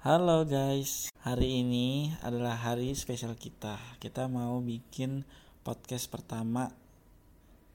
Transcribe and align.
Halo 0.00 0.48
guys, 0.48 1.12
hari 1.20 1.60
ini 1.60 2.08
adalah 2.24 2.56
hari 2.56 2.96
spesial 2.96 3.36
kita. 3.36 3.76
Kita 4.00 4.32
mau 4.32 4.56
bikin 4.64 5.28
podcast 5.60 6.08
pertama 6.08 6.72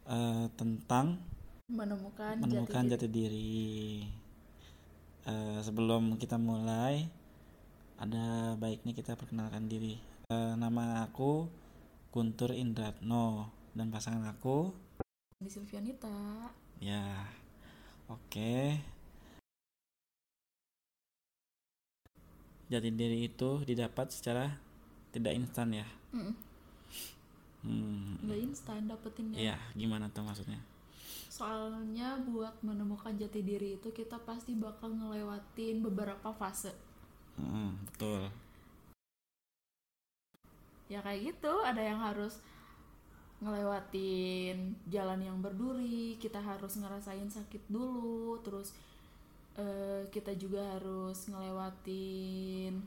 uh, 0.09 0.49
tentang 0.57 1.21
menemukan, 1.69 2.41
menemukan 2.41 2.89
jati, 2.89 3.05
jati 3.05 3.07
diri. 3.13 3.69
Uh, 5.29 5.61
sebelum 5.61 6.17
kita 6.17 6.41
mulai, 6.41 7.05
ada 8.01 8.57
baiknya 8.57 8.97
kita 8.97 9.13
perkenalkan 9.13 9.69
diri. 9.69 10.01
Uh, 10.33 10.57
nama 10.57 11.05
aku 11.05 11.45
Guntur 12.09 12.57
Indratno 12.57 13.53
dan 13.77 13.93
pasangan 13.93 14.25
aku 14.33 14.73
di 15.37 15.45
Silvianita. 15.53 16.49
Ya, 16.81 17.29
oke. 18.09 18.33
Okay. 18.33 18.94
Jati 22.65 22.89
diri 22.89 23.29
itu 23.29 23.61
didapat 23.61 24.09
secara 24.09 24.49
tidak 25.13 25.33
instan 25.37 25.71
ya? 25.71 25.87
Mm. 26.11 26.33
Hmm. 27.65 28.21
nggak 28.21 28.39
instan 28.45 28.85
dapetinnya 28.85 29.37
ya. 29.41 29.57
Gimana 29.73 30.05
tuh 30.13 30.21
maksudnya? 30.21 30.61
Soalnya 31.33 32.15
buat 32.29 32.53
menemukan 32.61 33.17
jati 33.17 33.41
diri 33.41 33.75
itu 33.81 33.89
kita 33.89 34.21
pasti 34.21 34.53
bakal 34.53 34.93
ngelewatin 34.93 35.81
beberapa 35.81 36.29
fase. 36.37 36.71
Mm, 37.41 37.75
betul. 37.89 38.29
Ya 40.85 41.01
kayak 41.01 41.33
gitu 41.33 41.53
ada 41.65 41.81
yang 41.81 41.97
harus 41.97 42.37
ngelewatin 43.43 44.79
jalan 44.87 45.19
yang 45.19 45.37
berduri 45.43 46.15
kita 46.21 46.39
harus 46.39 46.79
ngerasain 46.79 47.27
sakit 47.27 47.67
dulu 47.67 48.39
terus 48.39 48.71
uh, 49.59 50.01
kita 50.11 50.35
juga 50.35 50.75
harus 50.75 51.27
ngelewatin 51.27 52.83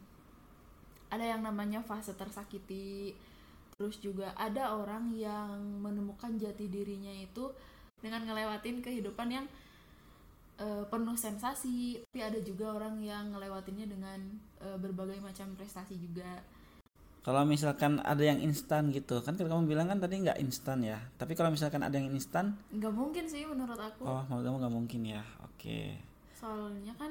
ada 1.08 1.24
yang 1.24 1.40
namanya 1.40 1.80
fase 1.80 2.12
tersakiti. 2.12 3.16
Terus 3.78 4.02
juga 4.02 4.34
ada 4.34 4.74
orang 4.74 5.14
yang 5.14 5.54
menemukan 5.78 6.34
jati 6.34 6.66
dirinya 6.66 7.14
itu 7.14 7.48
dengan 8.02 8.26
ngelewatin 8.26 8.82
kehidupan 8.82 9.28
yang 9.30 9.46
uh, 10.58 10.84
penuh 10.90 11.14
sensasi. 11.14 12.02
Tapi 12.10 12.20
ada 12.20 12.38
juga 12.42 12.74
orang 12.74 12.98
yang 13.00 13.30
ngelewatinnya 13.32 13.86
dengan 13.86 14.18
uh, 14.60 14.76
berbagai 14.76 15.22
macam 15.22 15.54
prestasi 15.54 15.96
juga. 15.96 16.42
Kalau 17.22 17.44
misalkan 17.44 18.00
ada 18.02 18.24
yang 18.24 18.40
instan 18.40 18.88
gitu 18.88 19.20
kan 19.20 19.36
kalau 19.36 19.52
kamu 19.52 19.68
bilang 19.68 19.86
kan 19.90 20.00
tadi 20.00 20.26
nggak 20.26 20.40
instan 20.42 20.82
ya. 20.82 20.98
Tapi 21.14 21.38
kalau 21.38 21.54
misalkan 21.54 21.84
ada 21.86 21.94
yang 21.94 22.10
instan? 22.10 22.58
Nggak 22.74 22.94
mungkin 22.94 23.24
sih 23.30 23.46
menurut 23.46 23.78
aku. 23.78 24.04
Oh 24.04 24.26
menurut 24.26 24.44
kamu 24.48 24.56
nggak 24.64 24.74
mungkin 24.74 25.00
ya? 25.06 25.22
Oke. 25.44 25.54
okay 25.54 26.17
soalnya 26.38 26.94
kan 26.94 27.10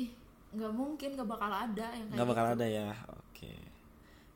ih 0.00 0.08
nggak 0.56 0.72
mungkin 0.72 1.12
nggak 1.12 1.28
bakal 1.28 1.52
ada 1.52 1.86
yang 1.92 2.08
nggak 2.08 2.28
bakal 2.28 2.46
gitu. 2.48 2.54
ada 2.56 2.66
ya? 2.66 2.88
Oke. 3.12 3.52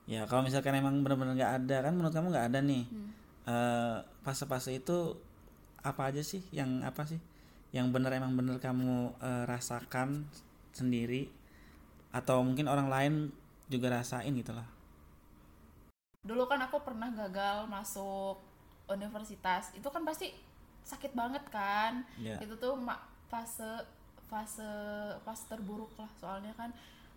Ya 0.05 0.23
kalau 0.29 0.45
misalkan 0.45 0.77
emang 0.77 1.01
benar-benar 1.01 1.35
nggak 1.39 1.55
ada 1.65 1.77
kan 1.89 1.93
menurut 1.97 2.13
kamu 2.13 2.29
nggak 2.29 2.49
ada 2.53 2.61
nih. 2.61 2.85
Hmm. 2.93 3.11
uh, 3.49 3.97
fase-fase 4.23 4.77
itu 4.77 5.17
apa 5.83 6.13
aja 6.13 6.23
sih 6.23 6.45
yang 6.55 6.85
apa 6.87 7.03
sih 7.09 7.19
yang 7.75 7.91
benar 7.91 8.13
emang 8.13 8.37
benar 8.37 8.61
kamu 8.61 9.17
uh, 9.19 9.45
rasakan 9.49 10.29
sendiri? 10.77 11.33
Atau 12.13 12.45
mungkin 12.45 12.69
orang 12.69 12.93
lain 12.93 13.15
juga 13.73 13.89
rasain 13.89 14.37
gitu 14.37 14.53
loh 14.53 14.83
dulu 16.23 16.47
kan 16.47 16.63
aku 16.63 16.79
pernah 16.87 17.11
gagal 17.11 17.67
masuk 17.67 18.39
universitas. 18.87 19.75
Itu 19.75 19.91
kan 19.91 20.07
pasti 20.07 20.31
sakit 20.87 21.15
banget 21.15 21.43
kan? 21.51 22.07
Yeah. 22.19 22.39
itu 22.43 22.55
tuh 22.59 22.79
fase 23.33 23.73
fase 24.29 24.69
fase 25.25 25.45
terburuk 25.49 25.97
lah. 25.97 26.11
Soalnya 26.21 26.53
kan 26.53 26.69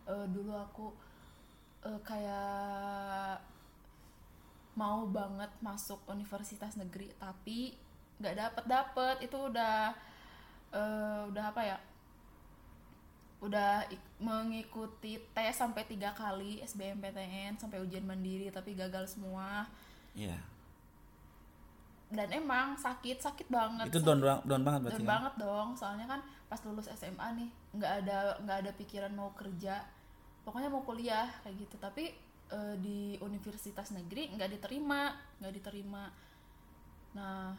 uh, 0.07 0.23
dulu 0.31 0.55
aku 0.55 0.95
uh, 1.83 1.99
kayak 2.07 3.43
mau 4.79 5.07
banget 5.07 5.51
masuk 5.59 5.99
universitas 6.07 6.75
negeri 6.79 7.11
tapi 7.19 7.75
nggak 8.23 8.35
dapet 8.39 8.63
dapet. 8.63 9.15
Itu 9.27 9.51
udah 9.51 9.91
uh, 10.71 11.27
udah 11.27 11.45
apa 11.51 11.61
ya? 11.67 11.77
Udah 13.43 13.83
mengikuti 14.23 15.19
tes 15.35 15.59
sampai 15.59 15.83
tiga 15.83 16.15
kali 16.15 16.63
SBMPTN 16.63 17.59
sampai 17.59 17.83
ujian 17.83 18.07
mandiri 18.07 18.47
tapi 18.47 18.71
gagal 18.71 19.11
semua. 19.11 19.67
Yeah 20.15 20.54
dan 22.15 22.29
emang 22.31 22.79
sakit 22.79 23.19
sakit 23.19 23.47
banget. 23.51 23.91
Itu 23.91 23.99
down 24.01 24.23
down 24.23 24.63
banget 24.63 24.79
berarti 24.87 25.03
down 25.03 25.07
kan? 25.07 25.13
banget 25.19 25.33
dong 25.37 25.67
soalnya 25.75 26.07
kan 26.07 26.21
pas 26.47 26.59
lulus 26.63 26.87
SMA 26.95 27.27
nih 27.35 27.49
nggak 27.75 27.93
ada 28.03 28.17
nggak 28.41 28.57
ada 28.65 28.71
pikiran 28.73 29.11
mau 29.13 29.35
kerja. 29.35 29.83
Pokoknya 30.47 30.71
mau 30.71 30.81
kuliah 30.87 31.27
kayak 31.43 31.67
gitu. 31.67 31.75
Tapi 31.77 32.15
e, 32.49 32.59
di 32.79 32.99
universitas 33.19 33.91
negeri 33.91 34.33
nggak 34.33 34.57
diterima 34.57 35.13
nggak 35.43 35.53
diterima. 35.61 36.03
Nah 37.19 37.53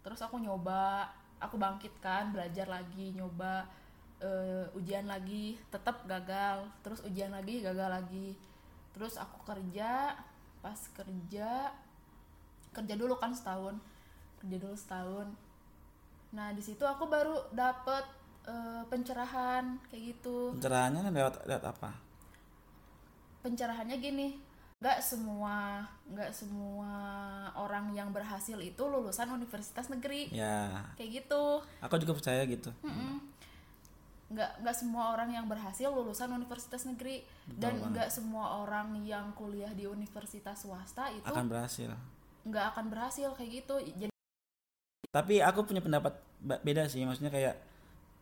terus 0.00 0.20
aku 0.24 0.40
nyoba. 0.40 1.06
Aku 1.36 1.60
bangkit 1.60 1.92
kan 2.00 2.32
belajar 2.32 2.64
lagi 2.64 3.12
nyoba 3.12 3.68
e, 4.24 4.30
ujian 4.72 5.04
lagi 5.04 5.60
tetap 5.68 6.08
gagal. 6.08 6.64
Terus 6.80 7.04
ujian 7.04 7.28
lagi 7.28 7.60
gagal 7.60 7.92
lagi. 7.92 8.32
Terus 8.96 9.20
aku 9.20 9.44
kerja 9.44 10.16
pas 10.64 10.80
kerja 10.96 11.70
kerja 12.76 12.94
dulu 13.00 13.16
kan 13.16 13.32
setahun. 13.32 13.80
Kerja 14.44 14.56
dulu 14.60 14.76
setahun. 14.76 15.26
Nah 16.36 16.52
di 16.52 16.60
situ 16.60 16.84
aku 16.84 17.08
baru 17.08 17.48
dapet 17.56 18.04
uh, 18.44 18.84
pencerahan 18.92 19.80
kayak 19.88 20.02
gitu. 20.16 20.52
Pencerahannya 20.60 21.08
lewat 21.08 21.48
lewat 21.48 21.64
apa? 21.64 21.90
Pencerahannya 23.40 23.96
gini 23.96 24.28
nggak 24.76 25.00
semua 25.00 25.88
nggak 26.04 26.36
semua 26.36 26.92
orang 27.56 27.96
yang 27.96 28.12
berhasil 28.12 28.60
itu 28.60 28.82
lulusan 28.84 29.32
universitas 29.32 29.88
negeri. 29.88 30.28
Ya. 30.28 30.84
Kayak 31.00 31.24
gitu. 31.24 31.64
Aku 31.80 31.96
juga 31.96 32.12
percaya 32.12 32.44
gitu. 32.44 32.68
Mm 32.84 32.92
-mm. 32.92 33.14
nggak 34.26 34.58
nggak 34.58 34.74
semua 34.74 35.14
orang 35.14 35.30
yang 35.30 35.46
berhasil 35.46 35.88
lulusan 35.88 36.28
universitas 36.34 36.84
negeri. 36.84 37.24
Betul 37.48 37.56
dan 37.56 37.74
nggak 37.88 38.08
semua 38.12 38.60
orang 38.60 39.00
yang 39.00 39.32
kuliah 39.32 39.72
di 39.72 39.88
universitas 39.88 40.66
swasta 40.66 41.08
itu 41.14 41.24
akan 41.24 41.46
berhasil 41.48 41.94
nggak 42.46 42.64
akan 42.74 42.84
berhasil 42.88 43.28
kayak 43.34 43.50
gitu 43.62 43.74
jadi 44.06 44.12
tapi 45.10 45.42
aku 45.42 45.66
punya 45.66 45.82
pendapat 45.82 46.14
beda 46.40 46.86
sih 46.86 47.02
maksudnya 47.02 47.32
kayak 47.32 47.56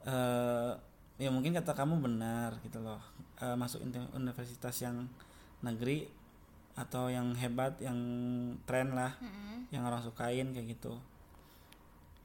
uh, 0.09 0.73
ya 1.21 1.31
mungkin 1.31 1.55
kata 1.55 1.77
kamu 1.77 2.01
benar 2.03 2.59
gitu 2.65 2.83
loh 2.83 2.99
uh, 3.43 3.55
masuk 3.55 3.85
universitas 4.15 4.75
yang 4.83 5.07
negeri 5.63 6.09
atau 6.75 7.07
yang 7.07 7.31
hebat 7.39 7.79
yang 7.79 7.99
tren 8.67 8.91
lah 8.99 9.15
mm-hmm. 9.23 9.71
yang 9.71 9.87
orang 9.87 10.03
sukain 10.03 10.51
kayak 10.51 10.75
gitu 10.75 10.99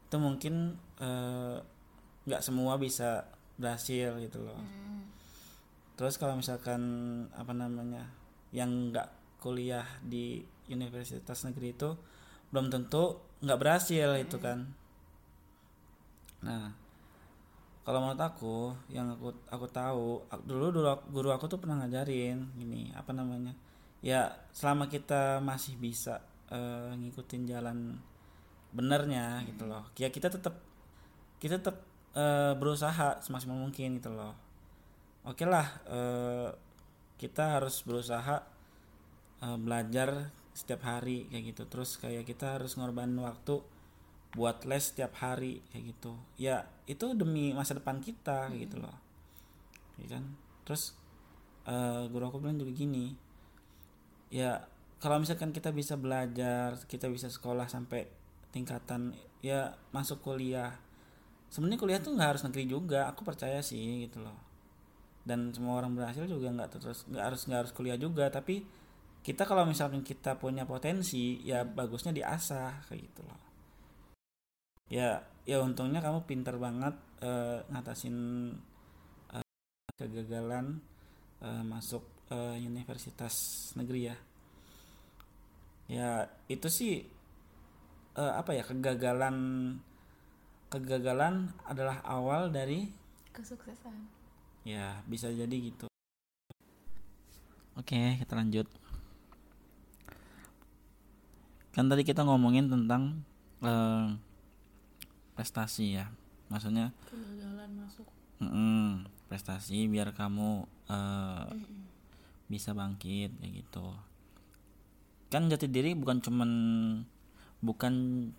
itu 0.09 0.17
mungkin 0.17 0.73
eh, 0.97 1.61
nggak 2.25 2.41
uh, 2.41 2.45
semua 2.45 2.81
bisa 2.81 3.29
berhasil 3.61 4.17
gitu 4.17 4.41
loh 4.41 4.57
mm. 4.57 5.05
terus 5.93 6.17
kalau 6.17 6.33
misalkan 6.33 6.81
apa 7.29 7.53
namanya 7.53 8.09
yang 8.49 8.89
nggak 8.89 9.05
kuliah 9.37 9.85
di 10.01 10.41
universitas 10.69 11.43
negeri 11.43 11.73
itu 11.75 11.89
belum 12.53 12.69
tentu 12.69 13.19
nggak 13.41 13.59
berhasil 13.59 14.09
itu 14.17 14.37
kan. 14.37 14.69
Nah 16.45 16.71
kalau 17.89 18.05
menurut 18.05 18.21
aku 18.21 18.55
yang 18.93 19.17
aku 19.17 19.33
aku 19.49 19.65
tahu 19.73 20.21
dulu 20.45 20.69
dulu 20.69 20.93
guru 21.09 21.33
aku 21.33 21.49
tuh 21.49 21.57
pernah 21.57 21.81
ngajarin 21.81 22.53
gini 22.53 22.93
apa 22.93 23.09
namanya 23.17 23.57
ya 24.05 24.29
selama 24.53 24.85
kita 24.85 25.41
masih 25.41 25.73
bisa 25.81 26.21
uh, 26.53 26.93
ngikutin 26.93 27.49
jalan 27.49 27.97
benernya 28.69 29.41
gitu 29.49 29.65
loh 29.65 29.89
ya 29.97 30.13
kita 30.13 30.29
tetap 30.29 30.61
kita 31.41 31.57
tetap 31.57 31.81
uh, 32.13 32.53
berusaha 32.53 33.17
semaksimal 33.25 33.57
mungkin 33.57 33.97
gitu 33.97 34.13
loh. 34.13 34.37
Oke 35.25 35.49
lah 35.49 35.67
uh, 35.89 36.53
kita 37.17 37.59
harus 37.59 37.81
berusaha 37.83 38.45
uh, 39.43 39.57
belajar 39.57 40.29
setiap 40.59 40.83
hari 40.83 41.31
kayak 41.31 41.55
gitu. 41.55 41.63
Terus 41.71 41.95
kayak 41.95 42.27
kita 42.27 42.59
harus 42.59 42.75
ngorbanin 42.75 43.19
waktu 43.23 43.63
buat 44.35 44.67
les 44.67 44.83
setiap 44.91 45.15
hari 45.23 45.63
kayak 45.71 45.95
gitu. 45.95 46.13
Ya 46.35 46.67
itu 46.85 47.15
demi 47.15 47.55
masa 47.55 47.79
depan 47.79 48.03
kita 48.03 48.51
kayak 48.51 48.67
gitu 48.67 48.77
loh. 48.83 48.97
Ya 49.95 50.19
kan? 50.19 50.23
Terus 50.67 50.99
uh, 51.69 52.05
guru 52.09 52.29
aku 52.29 52.37
bilang 52.41 52.57
juga 52.57 52.73
gini 52.73 53.13
ya 54.29 54.61
kalau 55.01 55.17
misalkan 55.17 55.49
kita 55.49 55.73
bisa 55.73 55.97
belajar 55.97 56.77
kita 56.85 57.09
bisa 57.09 57.29
sekolah 57.29 57.65
sampai 57.65 58.05
tingkatan 58.53 59.17
ya 59.41 59.73
masuk 59.89 60.21
kuliah 60.21 60.77
sebenarnya 61.49 61.79
kuliah 61.81 61.99
tuh 62.01 62.13
nggak 62.13 62.29
harus 62.37 62.43
negeri 62.45 62.65
juga 62.69 63.09
aku 63.09 63.25
percaya 63.25 63.61
sih 63.61 64.05
gitu 64.05 64.21
loh. 64.21 64.37
Dan 65.25 65.53
semua 65.53 65.77
orang 65.81 65.93
berhasil 65.93 66.25
juga 66.25 66.49
nggak 66.49 66.69
terus 66.77 67.05
nggak 67.09 67.23
harus 67.25 67.41
nggak 67.45 67.59
harus 67.65 67.73
kuliah 67.73 67.97
juga 67.97 68.29
tapi 68.29 68.65
kita 69.19 69.43
kalau 69.43 69.67
misalnya 69.67 69.99
kita 69.99 70.39
punya 70.39 70.63
potensi 70.63 71.43
ya 71.43 71.67
bagusnya 71.67 72.15
diasah 72.15 72.87
kayak 72.87 73.01
gitu 73.11 73.21
loh. 73.27 73.39
Ya 74.89 75.21
ya 75.43 75.59
untungnya 75.61 75.99
kamu 75.99 76.23
pinter 76.25 76.55
banget 76.55 76.95
uh, 77.21 77.61
ngatasin 77.69 78.17
uh, 79.35 79.45
kegagalan 79.99 80.79
uh, 81.43 81.63
masuk 81.67 82.01
uh, 82.31 82.55
universitas 82.57 83.69
negeri 83.75 84.09
ya. 84.09 84.17
Ya 85.89 86.09
itu 86.47 86.67
sih 86.71 87.03
uh, 88.15 88.33
apa 88.39 88.55
ya 88.55 88.63
kegagalan 88.63 89.35
kegagalan 90.71 91.51
adalah 91.67 91.99
awal 92.07 92.49
dari 92.49 92.87
kesuksesan. 93.35 94.09
Ya 94.63 95.03
bisa 95.05 95.27
jadi 95.27 95.53
gitu. 95.53 95.91
Oke 97.75 98.15
kita 98.17 98.33
lanjut 98.39 98.67
kan 101.79 101.87
tadi 101.87 102.03
kita 102.03 102.27
ngomongin 102.27 102.67
tentang 102.67 103.23
uh, 103.63 104.11
prestasi 105.31 105.95
ya. 105.95 106.11
Maksudnya 106.51 106.91
kegagalan 107.07 107.71
masuk. 107.79 108.03
Mm 108.43 108.51
-mm, 108.51 108.87
prestasi 109.31 109.87
biar 109.87 110.11
kamu 110.11 110.67
uh, 110.91 111.47
mm 111.47 111.55
-mm. 111.55 111.83
bisa 112.51 112.75
bangkit 112.75 113.31
kayak 113.39 113.63
gitu. 113.63 113.95
Kan 115.31 115.47
jati 115.47 115.71
diri 115.71 115.95
bukan 115.95 116.19
cuman 116.19 116.51
bukan 117.63 117.93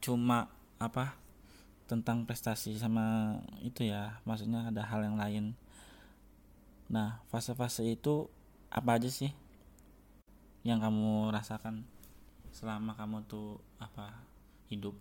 cuma 0.05 0.53
apa 0.77 1.17
tentang 1.89 2.29
prestasi 2.29 2.77
sama 2.77 3.41
itu 3.65 3.89
ya. 3.89 4.21
Maksudnya 4.29 4.69
ada 4.69 4.85
hal 4.85 5.01
yang 5.01 5.17
lain. 5.17 5.57
Nah 6.93 7.25
fase-fase 7.33 7.89
itu 7.89 8.29
apa 8.69 9.01
aja 9.01 9.09
sih 9.09 9.33
yang 10.61 10.85
kamu 10.85 11.33
rasakan 11.33 11.89
selama 12.51 12.95
kamu 12.99 13.23
tuh 13.31 13.59
apa 13.79 14.15
hidup? 14.71 14.95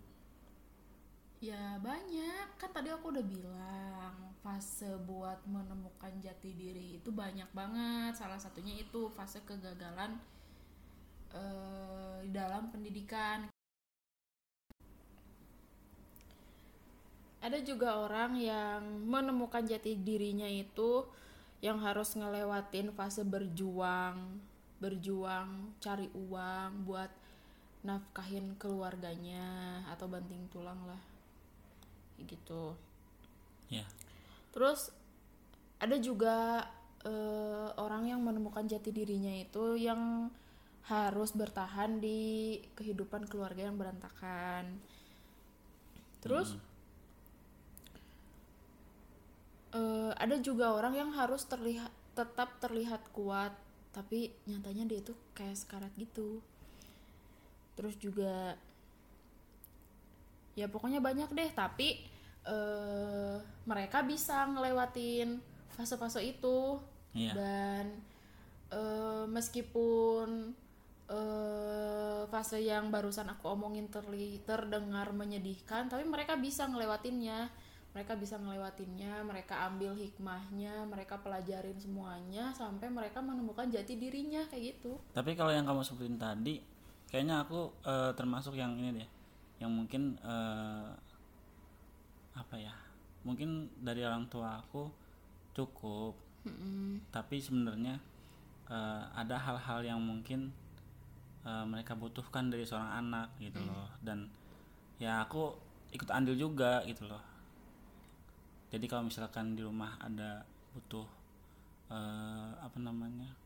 Ya 1.40 1.80
banyak. 1.80 2.60
Kan 2.60 2.70
tadi 2.70 2.92
aku 2.92 3.16
udah 3.16 3.24
bilang 3.24 4.14
fase 4.44 4.92
buat 5.08 5.40
menemukan 5.48 6.12
jati 6.20 6.52
diri 6.52 7.00
itu 7.00 7.08
banyak 7.08 7.48
banget. 7.56 8.16
Salah 8.16 8.36
satunya 8.36 8.76
itu 8.76 9.08
fase 9.16 9.40
kegagalan 9.44 10.20
uh, 11.32 12.20
dalam 12.28 12.68
pendidikan. 12.68 13.48
Ada 17.40 17.64
juga 17.64 17.96
orang 18.04 18.36
yang 18.36 18.84
menemukan 19.08 19.64
jati 19.64 19.96
dirinya 19.96 20.44
itu 20.44 21.08
yang 21.64 21.80
harus 21.80 22.12
ngelewatin 22.12 22.92
fase 22.92 23.24
berjuang 23.24 24.40
berjuang 24.80 25.76
cari 25.76 26.08
uang 26.16 26.88
buat 26.88 27.12
nafkahin 27.80 28.56
keluarganya 28.60 29.80
atau 29.88 30.04
banting 30.04 30.44
tulang 30.52 30.78
lah 30.84 31.00
gitu 32.20 32.76
ya 33.72 33.80
yeah. 33.80 33.88
terus 34.52 34.92
ada 35.80 35.96
juga 35.96 36.68
uh, 37.08 37.72
orang 37.80 38.12
yang 38.12 38.20
menemukan 38.20 38.68
jati 38.68 38.92
dirinya 38.92 39.32
itu 39.32 39.80
yang 39.80 40.28
harus 40.88 41.32
bertahan 41.32 42.00
di 42.02 42.60
kehidupan 42.76 43.24
keluarga 43.28 43.68
yang 43.68 43.80
berantakan 43.80 44.76
terus 46.20 46.52
hmm. 46.52 46.60
uh, 49.80 50.12
ada 50.20 50.36
juga 50.44 50.76
orang 50.76 51.00
yang 51.00 51.10
harus 51.16 51.48
terlihat 51.48 51.88
tetap 52.12 52.60
terlihat 52.60 53.00
kuat 53.16 53.56
tapi 53.96 54.34
nyatanya 54.44 54.84
dia 54.84 54.98
itu 55.00 55.16
kayak 55.32 55.56
sekarat 55.56 55.92
gitu 55.96 56.44
terus 57.80 57.96
juga 57.96 58.60
ya 60.52 60.68
pokoknya 60.68 61.00
banyak 61.00 61.32
deh 61.32 61.48
tapi 61.56 62.04
uh, 62.44 63.40
mereka 63.64 64.04
bisa 64.04 64.44
ngelewatin 64.52 65.40
fase-fase 65.72 66.20
itu. 66.20 66.76
Yeah. 67.10 67.34
dan 67.34 67.84
uh, 68.70 69.26
meskipun 69.26 70.54
uh, 71.10 72.22
fase 72.30 72.62
yang 72.62 72.94
barusan 72.94 73.26
aku 73.26 73.50
omongin 73.50 73.90
terli 73.90 74.38
terdengar 74.46 75.10
menyedihkan 75.10 75.90
tapi 75.90 76.06
mereka 76.06 76.38
bisa 76.38 76.70
ngelewatinnya. 76.70 77.50
Mereka 77.90 78.14
bisa 78.14 78.38
ngelewatinnya 78.38 79.26
mereka 79.26 79.66
ambil 79.66 79.98
hikmahnya 79.98 80.86
mereka 80.86 81.18
pelajarin 81.18 81.74
semuanya 81.74 82.54
sampai 82.54 82.86
mereka 82.86 83.18
menemukan 83.18 83.66
jati 83.66 83.98
dirinya 83.98 84.46
kayak 84.46 84.78
gitu. 84.78 84.94
Tapi 85.10 85.34
kalau 85.34 85.50
yang 85.50 85.66
kamu 85.66 85.82
sebutin 85.82 86.14
tadi 86.14 86.62
kayaknya 87.10 87.42
aku 87.42 87.74
uh, 87.84 88.14
termasuk 88.14 88.54
yang 88.54 88.78
ini 88.78 89.02
deh 89.02 89.10
yang 89.60 89.70
mungkin 89.74 90.16
uh, 90.24 90.94
apa 92.32 92.56
ya 92.56 92.72
mungkin 93.26 93.68
dari 93.82 94.00
orang 94.06 94.24
tua 94.32 94.62
aku 94.62 94.88
cukup 95.52 96.16
mm-hmm. 96.48 97.12
tapi 97.12 97.42
sebenarnya 97.42 98.00
uh, 98.70 99.04
ada 99.12 99.36
hal-hal 99.36 99.84
yang 99.84 100.00
mungkin 100.00 100.54
uh, 101.44 101.66
mereka 101.68 101.92
butuhkan 101.98 102.48
dari 102.48 102.64
seorang 102.64 102.88
anak 103.04 103.28
gitu 103.42 103.60
mm. 103.60 103.68
loh 103.68 103.90
dan 104.00 104.30
ya 104.96 105.20
aku 105.20 105.52
ikut 105.92 106.08
andil 106.08 106.38
juga 106.38 106.80
gitu 106.88 107.04
loh 107.10 107.20
jadi 108.70 108.86
kalau 108.86 109.10
misalkan 109.10 109.58
di 109.58 109.66
rumah 109.66 109.98
ada 109.98 110.46
butuh 110.72 111.04
uh, 111.90 112.54
apa 112.62 112.78
namanya 112.78 113.39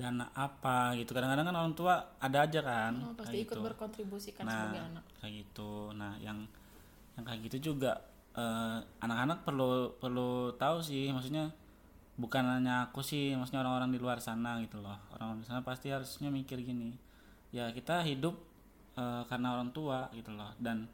dana 0.00 0.32
apa 0.32 0.96
gitu. 0.96 1.12
Kadang-kadang 1.12 1.52
kan 1.52 1.56
orang 1.56 1.74
tua 1.76 1.94
ada 2.16 2.48
aja 2.48 2.60
kan. 2.64 2.92
Oh, 3.04 3.12
pasti 3.12 3.44
ikut 3.44 3.52
gitu. 3.52 3.60
berkontribusi 3.60 4.32
kan 4.32 4.48
nah, 4.48 4.52
sebagai 4.66 4.80
anak. 4.88 5.04
kayak 5.20 5.32
gitu. 5.44 5.92
Nah 5.92 6.16
yang 6.24 6.48
yang 7.20 7.24
kayak 7.28 7.40
gitu 7.52 7.72
juga 7.72 8.00
eh, 8.32 8.78
anak-anak 9.04 9.44
perlu 9.44 10.00
perlu 10.00 10.56
tahu 10.56 10.80
sih. 10.80 11.12
Maksudnya 11.12 11.52
bukan 12.16 12.44
hanya 12.44 12.88
aku 12.88 13.04
sih 13.04 13.36
maksudnya 13.36 13.60
orang-orang 13.60 13.92
di 13.92 14.00
luar 14.00 14.18
sana 14.24 14.56
gitu 14.64 14.80
loh. 14.80 14.96
Orang-orang 15.12 15.44
di 15.44 15.46
sana 15.46 15.60
pasti 15.60 15.92
harusnya 15.92 16.32
mikir 16.32 16.64
gini 16.64 16.96
ya 17.50 17.66
kita 17.74 18.06
hidup 18.06 18.38
uh, 18.94 19.26
karena 19.26 19.58
orang 19.58 19.74
tua 19.74 20.08
gitu 20.16 20.32
loh. 20.32 20.54
Dan 20.56 20.88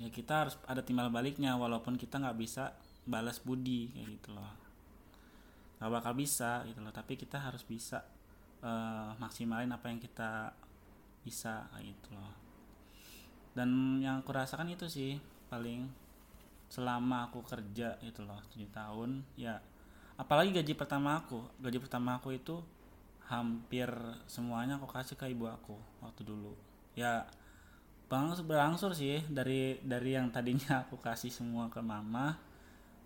ya 0.00 0.08
kita 0.08 0.48
harus 0.48 0.56
ada 0.64 0.80
timbal 0.80 1.12
baliknya 1.12 1.54
walaupun 1.60 2.00
kita 2.00 2.16
nggak 2.16 2.38
bisa 2.40 2.72
balas 3.04 3.36
budi 3.40 3.92
kayak 3.92 4.08
gitu 4.16 4.32
loh 4.32 4.59
nggak 5.80 5.90
bakal 5.90 6.12
bisa 6.12 6.62
gitu 6.68 6.84
loh. 6.84 6.92
Tapi 6.92 7.16
kita 7.16 7.40
harus 7.40 7.64
bisa 7.64 8.04
uh, 8.60 9.16
maksimalin 9.16 9.72
apa 9.72 9.88
yang 9.88 9.98
kita 9.98 10.52
bisa 11.24 11.66
gitu 11.80 12.12
loh. 12.12 12.36
Dan 13.56 13.98
yang 13.98 14.22
aku 14.22 14.30
rasakan 14.30 14.70
itu 14.70 14.86
sih 14.86 15.16
paling 15.50 15.88
selama 16.70 17.26
aku 17.26 17.42
kerja 17.42 17.98
itu 18.06 18.22
loh 18.22 18.38
tujuh 18.54 18.70
tahun 18.70 19.26
ya 19.34 19.58
apalagi 20.14 20.54
gaji 20.54 20.76
pertama 20.76 21.18
aku. 21.18 21.42
Gaji 21.58 21.78
pertama 21.82 22.20
aku 22.20 22.36
itu 22.36 22.60
hampir 23.26 23.90
semuanya 24.30 24.78
aku 24.78 24.86
kasih 24.86 25.16
ke 25.16 25.26
ibu 25.32 25.48
aku 25.48 25.74
waktu 26.04 26.22
dulu. 26.22 26.54
Ya 26.94 27.26
berangsur 28.10 28.42
berangsur 28.42 28.92
sih 28.92 29.22
dari 29.30 29.78
dari 29.86 30.18
yang 30.18 30.34
tadinya 30.34 30.82
aku 30.84 30.98
kasih 30.98 31.30
semua 31.30 31.70
ke 31.70 31.78
mama 31.78 32.34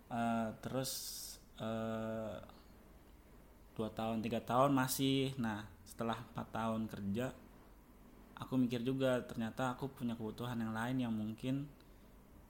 uh, 0.09 0.49
terus 0.65 1.21
uh, 1.61 2.41
dua 3.75 3.91
tahun 3.91 4.23
tiga 4.23 4.41
tahun 4.43 4.73
masih. 4.75 5.35
Nah 5.39 5.67
setelah 5.85 6.19
empat 6.33 6.49
tahun 6.51 6.91
kerja 6.91 7.31
aku 8.35 8.59
mikir 8.59 8.83
juga 8.83 9.23
ternyata 9.23 9.75
aku 9.75 9.87
punya 9.95 10.19
kebutuhan 10.19 10.59
yang 10.59 10.75
lain 10.75 10.97
yang 11.07 11.15
mungkin 11.15 11.71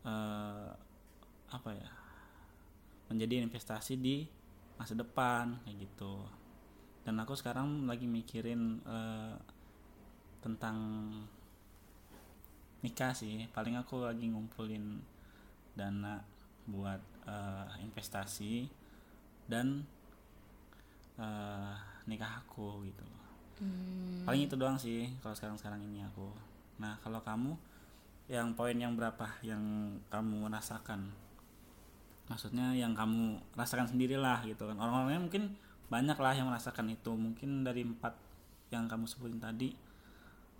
uh, 0.04 0.72
apa 1.52 1.70
ya 1.76 1.90
menjadi 3.12 3.44
investasi 3.44 4.00
di 4.00 4.24
masa 4.80 4.96
depan 4.96 5.60
kayak 5.64 5.76
gitu. 5.84 6.24
Dan 7.04 7.20
aku 7.20 7.36
sekarang 7.36 7.84
lagi 7.84 8.08
mikirin 8.08 8.80
uh, 8.88 9.36
tentang 10.40 10.76
nikah 12.80 13.12
sih. 13.12 13.44
Paling 13.52 13.76
aku 13.76 14.08
lagi 14.08 14.24
ngumpulin 14.32 15.04
dana 15.76 16.24
buat 16.64 17.00
uh, 17.28 17.68
investasi 17.84 18.72
dan 19.44 19.84
uh, 21.18 21.74
nikah 22.04 22.42
aku 22.44 22.84
gitu 22.86 23.04
hmm. 23.60 24.26
paling 24.26 24.46
itu 24.46 24.54
doang 24.58 24.76
sih 24.78 25.08
kalau 25.22 25.34
sekarang 25.36 25.56
sekarang 25.58 25.80
ini 25.84 26.02
aku. 26.02 26.26
Nah 26.82 26.98
kalau 27.02 27.22
kamu 27.22 27.54
yang 28.26 28.56
poin 28.56 28.74
yang 28.74 28.96
berapa 28.96 29.28
yang 29.44 29.62
kamu 30.10 30.48
rasakan? 30.50 31.12
Maksudnya 32.26 32.72
yang 32.72 32.96
kamu 32.96 33.36
rasakan 33.52 33.86
sendirilah 33.86 34.42
gitu 34.48 34.64
kan. 34.66 34.76
Orang-orangnya 34.80 35.20
mungkin 35.20 35.54
banyak 35.92 36.16
lah 36.16 36.32
yang 36.34 36.48
merasakan 36.48 36.88
itu. 36.90 37.12
Mungkin 37.12 37.62
dari 37.62 37.84
empat 37.84 38.16
yang 38.72 38.88
kamu 38.88 39.04
sebutin 39.06 39.38
tadi 39.38 39.76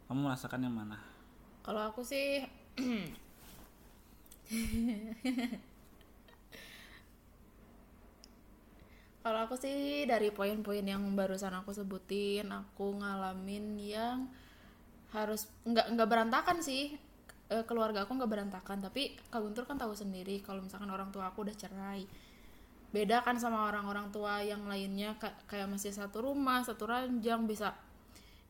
kamu 0.06 0.28
merasakan 0.28 0.68
yang 0.68 0.76
mana? 0.76 1.00
Kalau 1.64 1.80
aku 1.88 2.04
sih 2.04 2.44
Kalau 9.24 9.40
aku 9.48 9.56
sih 9.56 10.04
dari 10.04 10.28
poin-poin 10.28 10.84
yang 10.84 11.00
barusan 11.16 11.54
aku 11.56 11.72
sebutin, 11.72 12.44
aku 12.52 13.00
ngalamin 13.00 13.80
yang 13.80 14.18
harus 15.16 15.48
nggak 15.64 15.96
nggak 15.96 16.08
berantakan 16.12 16.58
sih. 16.60 16.92
E, 17.48 17.56
keluarga 17.68 18.04
aku 18.04 18.12
nggak 18.16 18.32
berantakan 18.34 18.78
tapi 18.84 19.16
Kak 19.32 19.40
Guntur 19.44 19.64
kan 19.68 19.76
tahu 19.80 19.92
sendiri 19.96 20.40
kalau 20.44 20.60
misalkan 20.64 20.88
orang 20.92 21.08
tua 21.14 21.32
aku 21.32 21.38
udah 21.48 21.56
cerai. 21.56 22.04
Beda 22.94 23.24
kan 23.26 23.36
sama 23.40 23.64
orang-orang 23.72 24.12
tua 24.14 24.44
yang 24.44 24.68
lainnya 24.68 25.16
ka- 25.16 25.36
kayak 25.50 25.68
masih 25.72 25.92
satu 25.96 26.20
rumah 26.28 26.60
satu 26.68 26.84
ranjang 26.84 27.48
bisa 27.48 27.72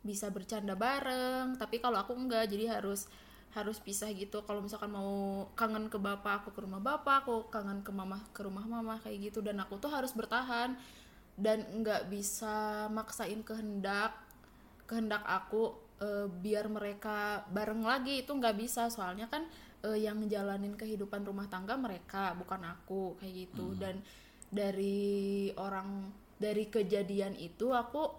bisa 0.02 0.26
bercanda 0.34 0.74
bareng. 0.74 1.54
Tapi 1.54 1.76
kalau 1.78 2.02
aku 2.02 2.12
enggak 2.18 2.50
jadi 2.50 2.66
harus 2.82 3.06
harus 3.54 3.78
pisah 3.78 4.10
gitu. 4.10 4.42
Kalau 4.42 4.58
misalkan 4.58 4.90
mau 4.90 5.46
kangen 5.54 5.86
ke 5.86 5.96
bapak 5.96 6.42
aku 6.42 6.48
ke 6.58 6.60
rumah 6.66 6.82
bapak 6.82 7.24
aku 7.24 7.46
kangen 7.48 7.86
ke 7.86 7.94
mama 7.94 8.18
ke 8.34 8.42
rumah 8.42 8.66
mama 8.66 8.98
kayak 9.00 9.30
gitu. 9.30 9.40
Dan 9.40 9.62
aku 9.62 9.78
tuh 9.78 9.94
harus 9.94 10.10
bertahan 10.10 10.74
dan 11.38 11.62
nggak 11.82 12.10
bisa 12.10 12.86
maksain 12.90 13.46
kehendak 13.46 14.14
kehendak 14.90 15.22
aku 15.22 15.74
eh, 16.02 16.26
biar 16.26 16.66
mereka 16.66 17.46
bareng 17.54 17.86
lagi. 17.86 18.26
Itu 18.26 18.34
nggak 18.34 18.58
bisa. 18.58 18.90
Soalnya 18.90 19.30
kan 19.30 19.46
eh, 19.86 20.02
yang 20.02 20.18
ngejalanin 20.18 20.74
kehidupan 20.74 21.22
rumah 21.22 21.46
tangga 21.46 21.78
mereka 21.78 22.34
bukan 22.34 22.66
aku 22.66 23.14
kayak 23.22 23.48
gitu. 23.48 23.78
Dan 23.78 24.02
dari 24.50 25.50
orang 25.54 26.10
dari 26.38 26.66
kejadian 26.66 27.38
itu 27.38 27.70
aku 27.70 28.10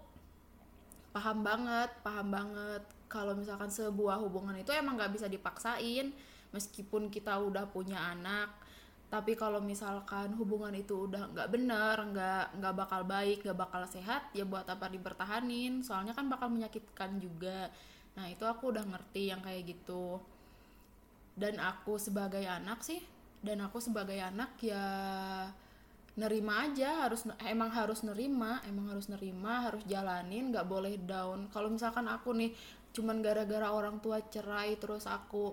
paham 1.15 1.47
banget 1.47 1.91
paham 2.03 2.27
banget 2.27 2.83
kalau 3.07 3.37
misalkan 3.37 3.69
sebuah 3.69 4.21
hubungan 4.21 4.57
itu 4.57 4.73
emang 4.73 4.97
nggak 4.97 5.13
bisa 5.13 5.27
dipaksain 5.29 6.11
meskipun 6.55 7.11
kita 7.11 7.35
udah 7.35 7.67
punya 7.69 7.99
anak. 8.15 8.51
Tapi 9.05 9.37
kalau 9.37 9.61
misalkan 9.61 10.33
hubungan 10.35 10.73
itu 10.73 11.05
udah 11.07 11.29
nggak 11.31 11.47
bener 11.53 11.95
nggak 12.09 12.45
nggak 12.57 12.73
bakal 12.73 13.01
baik 13.05 13.45
nggak 13.45 13.59
bakal 13.59 13.81
sehat 13.85 14.33
ya 14.33 14.43
buat 14.43 14.65
apa 14.65 14.89
dipertahanin? 14.89 15.85
Soalnya 15.85 16.17
kan 16.17 16.25
bakal 16.27 16.49
menyakitkan 16.49 17.21
juga. 17.21 17.69
Nah 18.17 18.25
itu 18.31 18.43
aku 18.43 18.73
udah 18.73 18.83
ngerti 18.83 19.29
yang 19.29 19.43
kayak 19.45 19.69
gitu. 19.77 20.19
Dan 21.35 21.59
aku 21.59 21.99
sebagai 21.99 22.43
anak 22.47 22.81
sih 22.81 23.03
dan 23.45 23.61
aku 23.61 23.77
sebagai 23.77 24.17
anak 24.17 24.57
ya 24.57 24.83
nerima 26.15 26.63
aja 26.63 27.05
harus 27.05 27.27
emang 27.43 27.67
harus 27.75 27.99
nerima 28.07 28.63
emang 28.63 28.87
harus 28.95 29.11
nerima 29.11 29.67
harus 29.67 29.83
jalanin 29.85 30.49
nggak 30.49 30.65
boleh 30.65 30.95
down. 31.03 31.51
Kalau 31.51 31.67
misalkan 31.67 32.07
aku 32.07 32.31
nih 32.33 32.55
cuman 32.95 33.19
gara-gara 33.19 33.67
orang 33.75 33.99
tua 33.99 34.23
cerai 34.23 34.79
terus 34.79 35.03
aku 35.03 35.51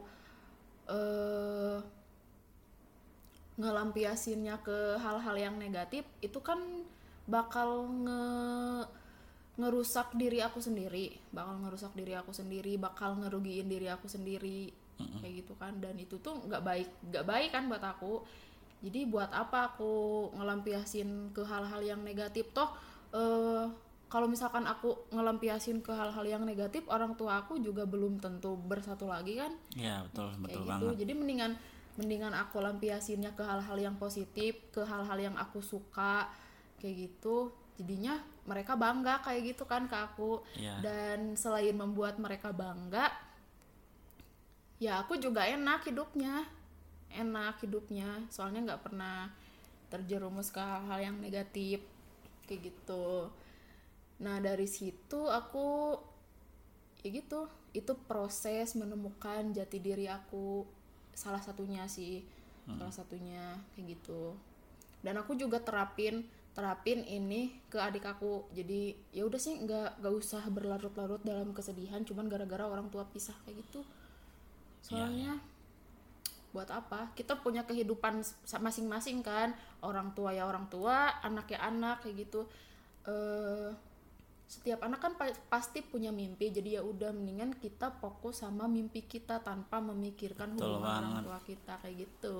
eh 0.86 1.78
ngelampiasinnya 3.52 4.64
ke 4.64 4.96
hal-hal 4.96 5.36
yang 5.36 5.54
negatif 5.60 6.08
itu 6.24 6.40
kan 6.40 6.58
bakal 7.28 7.86
nge 7.90 8.22
ngerusak 9.60 10.16
diri 10.16 10.40
aku 10.40 10.64
sendiri. 10.64 11.12
Bakal 11.28 11.60
ngerusak 11.60 11.92
diri 11.92 12.16
aku 12.16 12.32
sendiri 12.32 12.80
bakal 12.80 13.20
ngerugiin 13.20 13.68
diri 13.68 13.92
aku 13.92 14.08
sendiri. 14.08 14.72
Kayak 15.20 15.44
gitu 15.44 15.54
kan. 15.60 15.76
Dan 15.78 16.00
itu 16.00 16.16
tuh 16.18 16.40
nggak 16.48 16.62
baik 16.64 16.88
nggak 17.12 17.26
baik 17.28 17.50
kan 17.52 17.68
buat 17.68 17.84
aku. 17.84 18.24
Jadi 18.82 19.06
buat 19.06 19.30
apa 19.30 19.76
aku 19.76 19.92
ngelampiasin 20.34 21.30
ke 21.36 21.44
hal-hal 21.44 21.84
yang 21.84 22.00
negatif? 22.00 22.50
Toh 22.56 22.72
eh 23.12 23.66
kalau 24.12 24.28
misalkan 24.28 24.68
aku 24.68 25.08
ngelampiasin 25.08 25.80
ke 25.80 25.88
hal-hal 25.88 26.20
yang 26.28 26.44
negatif 26.44 26.84
orang 26.92 27.16
tua 27.16 27.40
aku 27.40 27.56
juga 27.64 27.88
belum 27.88 28.20
tentu 28.20 28.60
bersatu 28.60 29.08
lagi 29.08 29.40
kan? 29.40 29.56
Ya 29.72 30.04
betul 30.04 30.28
kayak 30.28 30.42
betul 30.44 30.60
gitu. 30.60 30.68
banget. 30.68 30.94
Jadi 31.00 31.12
mendingan 31.16 31.52
mendingan 31.96 32.36
aku 32.36 32.60
lampiasinnya 32.60 33.32
ke 33.32 33.40
hal-hal 33.40 33.80
yang 33.80 33.96
positif 33.96 34.68
ke 34.68 34.84
hal-hal 34.84 35.16
yang 35.16 35.32
aku 35.40 35.64
suka 35.64 36.28
kayak 36.76 37.08
gitu. 37.08 37.56
Jadinya 37.80 38.20
mereka 38.44 38.76
bangga 38.76 39.24
kayak 39.24 39.56
gitu 39.56 39.64
kan 39.64 39.88
ke 39.88 39.96
aku. 39.96 40.44
Iya. 40.60 40.84
dan 40.84 41.32
selain 41.32 41.72
membuat 41.72 42.20
mereka 42.20 42.52
bangga 42.52 43.08
ya 44.76 45.00
aku 45.00 45.16
juga 45.16 45.48
enak 45.48 45.88
hidupnya. 45.88 46.44
Enak 47.16 47.64
hidupnya. 47.64 48.28
Soalnya 48.28 48.76
nggak 48.76 48.92
pernah 48.92 49.32
terjerumus 49.88 50.52
ke 50.52 50.60
hal-hal 50.60 51.00
yang 51.00 51.16
negatif 51.16 51.80
kayak 52.44 52.68
gitu 52.68 53.32
nah 54.22 54.38
dari 54.38 54.70
situ 54.70 55.26
aku 55.26 55.98
ya 57.02 57.10
gitu 57.10 57.50
itu 57.74 57.92
proses 58.06 58.78
menemukan 58.78 59.50
jati 59.50 59.82
diri 59.82 60.06
aku 60.06 60.62
salah 61.10 61.42
satunya 61.42 61.90
sih 61.90 62.22
salah 62.78 62.94
satunya 62.94 63.58
kayak 63.74 63.98
gitu. 63.98 64.38
Dan 65.02 65.18
aku 65.18 65.34
juga 65.34 65.58
terapin 65.58 66.22
terapin 66.52 67.02
ini 67.02 67.58
ke 67.66 67.80
adik 67.80 68.06
aku. 68.06 68.46
Jadi 68.54 68.94
ya 69.10 69.26
udah 69.26 69.40
sih 69.40 69.58
nggak 69.58 69.98
nggak 69.98 70.14
usah 70.14 70.44
berlarut-larut 70.52 71.20
dalam 71.26 71.50
kesedihan 71.56 72.04
cuman 72.06 72.30
gara-gara 72.30 72.68
orang 72.68 72.86
tua 72.92 73.02
pisah 73.10 73.34
kayak 73.42 73.66
gitu. 73.66 73.82
Soalnya 74.84 75.42
buat 76.52 76.68
apa? 76.70 77.10
Kita 77.16 77.40
punya 77.40 77.66
kehidupan 77.66 78.22
masing-masing 78.46 79.24
kan. 79.24 79.56
Orang 79.82 80.14
tua 80.14 80.30
ya 80.36 80.46
orang 80.46 80.70
tua 80.70 81.18
anak 81.24 81.50
ya 81.50 81.66
anak 81.66 82.06
kayak 82.06 82.28
gitu. 82.28 82.46
Eh 83.08 83.74
setiap 84.52 84.84
anak 84.84 85.00
kan 85.00 85.12
pa- 85.16 85.40
pasti 85.48 85.80
punya 85.80 86.12
mimpi 86.12 86.52
jadi 86.52 86.76
ya 86.76 86.82
udah 86.84 87.08
mendingan 87.08 87.56
kita 87.56 87.88
fokus 87.96 88.44
sama 88.44 88.68
mimpi 88.68 89.00
kita 89.02 89.40
tanpa 89.40 89.80
memikirkan 89.80 90.52
Betul 90.52 90.76
hubungan 90.76 90.84
orang 90.84 91.04
banget. 91.08 91.22
tua 91.24 91.40
kita 91.40 91.72
kayak 91.80 91.96
gitu 92.04 92.36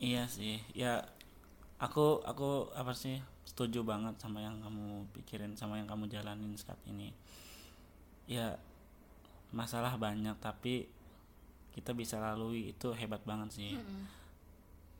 Iya 0.00 0.24
sih, 0.24 0.56
ya 0.72 1.04
aku 1.76 2.24
aku 2.24 2.72
apa 2.72 2.96
sih 2.96 3.20
setuju 3.44 3.84
banget 3.84 4.16
sama 4.16 4.40
yang 4.40 4.56
kamu 4.58 5.04
pikirin 5.12 5.52
sama 5.52 5.76
yang 5.76 5.84
kamu 5.84 6.08
jalanin 6.08 6.56
saat 6.56 6.80
ini. 6.88 7.12
Ya 8.24 8.56
masalah 9.52 10.00
banyak 10.00 10.40
tapi 10.40 10.88
kita 11.76 11.92
bisa 11.92 12.16
lalui 12.16 12.72
itu 12.72 12.88
hebat 12.96 13.20
banget 13.22 13.52
sih. 13.52 13.72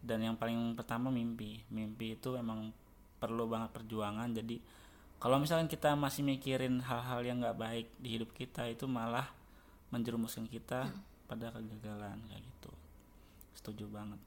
Dan 0.04 0.20
yang 0.20 0.36
paling 0.36 0.76
pertama 0.76 1.08
mimpi, 1.08 1.64
mimpi 1.72 2.20
itu 2.20 2.36
emang 2.36 2.68
perlu 3.16 3.48
banget 3.48 3.72
perjuangan. 3.72 4.28
Jadi 4.28 4.60
kalau 5.24 5.40
misalkan 5.40 5.72
kita 5.72 5.96
masih 5.96 6.20
mikirin 6.20 6.84
hal-hal 6.84 7.24
yang 7.24 7.40
nggak 7.40 7.56
baik 7.56 7.88
di 7.96 8.20
hidup 8.20 8.28
kita 8.36 8.68
itu 8.68 8.84
malah 8.84 9.24
menjerumuskan 9.88 10.44
kita 10.44 10.92
pada 11.24 11.48
kegagalan 11.48 12.20
kayak 12.28 12.44
gitu. 12.44 12.68
Setuju 13.56 13.88
banget. 13.88 14.20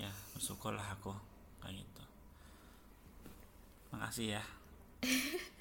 Ya 0.00 0.08
bersyukurlah 0.32 0.96
aku 0.96 1.12
kayak 1.60 1.76
gitu. 1.76 2.04
Makasih 3.92 4.40
ya 4.40 4.42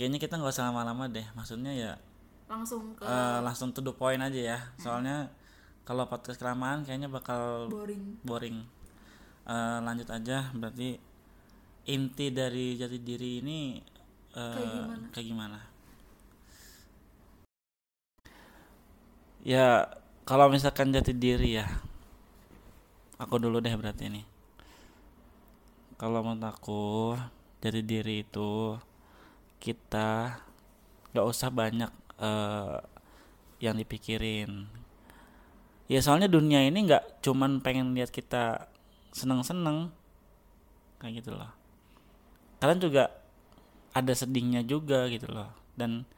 kayaknya 0.00 0.16
kita 0.16 0.40
nggak 0.40 0.48
usah 0.56 0.72
lama-lama 0.72 1.12
deh. 1.12 1.28
Maksudnya 1.36 1.76
ya 1.76 1.92
langsung 2.48 2.96
ke 2.96 3.04
eh, 3.04 3.38
langsung 3.44 3.68
to 3.76 3.84
the 3.84 3.92
point 3.92 4.24
aja 4.24 4.56
ya. 4.56 4.58
Soalnya 4.80 5.28
kalau 5.84 6.08
podcast 6.08 6.40
kelamaan 6.40 6.88
kayaknya 6.88 7.12
bakal 7.12 7.68
boring. 7.68 8.16
boring. 8.24 8.56
Eh, 9.44 9.78
lanjut 9.84 10.08
aja. 10.08 10.48
Berarti 10.56 10.96
inti 11.84 12.26
dari 12.32 12.80
jati 12.80 12.96
diri 13.04 13.44
ini 13.44 13.76
eh, 14.32 14.56
Kayak 14.56 14.72
gimana? 14.72 15.06
kayak 15.12 15.26
gimana? 15.28 15.58
Ya 19.44 19.84
kalau 20.24 20.48
misalkan 20.48 20.96
jati 20.96 21.12
diri 21.12 21.60
ya 21.60 21.68
aku 23.20 23.36
dulu 23.36 23.60
deh 23.60 23.76
berarti 23.76 24.08
ini. 24.08 24.24
Kalau 26.00 26.24
menurut 26.24 26.48
aku 26.48 27.12
jati 27.60 27.84
diri 27.84 28.24
itu 28.24 28.80
kita 29.60 30.40
nggak 31.12 31.26
usah 31.28 31.52
banyak 31.52 31.92
eh, 32.18 32.78
yang 33.60 33.76
dipikirin. 33.76 34.66
Ya 35.86 36.00
soalnya 36.00 36.32
dunia 36.32 36.64
ini 36.64 36.88
nggak 36.88 37.20
cuman 37.20 37.60
pengen 37.60 37.92
lihat 37.92 38.08
kita 38.08 38.72
seneng-seneng. 39.12 39.92
Kayak 40.96 41.12
gitu 41.22 41.30
loh. 41.36 41.52
Kalian 42.60 42.80
juga 42.80 43.04
ada 43.92 44.12
sedihnya 44.16 44.64
juga 44.64 45.06
gitu 45.12 45.28
loh. 45.28 45.52
Dan 45.76 46.08